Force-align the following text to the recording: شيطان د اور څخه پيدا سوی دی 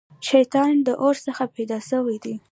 شيطان 0.29 0.73
د 0.87 0.89
اور 1.03 1.15
څخه 1.25 1.43
پيدا 1.55 1.79
سوی 1.89 2.17
دی 2.23 2.35